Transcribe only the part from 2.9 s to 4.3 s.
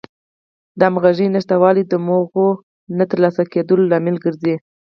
نه تر سره کېدلو لامل